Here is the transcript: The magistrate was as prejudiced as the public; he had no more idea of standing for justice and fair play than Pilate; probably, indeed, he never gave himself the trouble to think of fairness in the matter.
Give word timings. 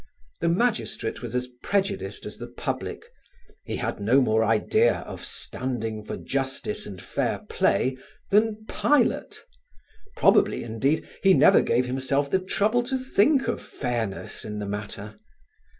The 0.39 0.49
magistrate 0.49 1.21
was 1.21 1.35
as 1.35 1.45
prejudiced 1.61 2.25
as 2.25 2.37
the 2.39 2.47
public; 2.47 3.05
he 3.65 3.75
had 3.75 3.99
no 3.99 4.19
more 4.19 4.43
idea 4.43 4.95
of 5.01 5.23
standing 5.23 6.03
for 6.03 6.17
justice 6.17 6.87
and 6.87 6.99
fair 6.99 7.41
play 7.49 7.97
than 8.31 8.65
Pilate; 8.67 9.43
probably, 10.17 10.63
indeed, 10.63 11.07
he 11.21 11.35
never 11.35 11.61
gave 11.61 11.85
himself 11.85 12.31
the 12.31 12.39
trouble 12.39 12.81
to 12.81 12.97
think 12.97 13.47
of 13.47 13.61
fairness 13.61 14.43
in 14.43 14.57
the 14.57 14.65
matter. 14.65 15.19